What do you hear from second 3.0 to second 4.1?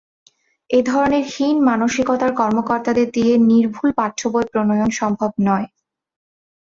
দিয়ে নির্ভুল